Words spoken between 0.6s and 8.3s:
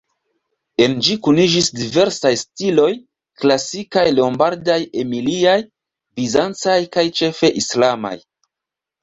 En ĝi kuniĝis diversaj stiloj, klasikaj, lombardaj-emiliaj, bizancaj kaj ĉefe islamaj.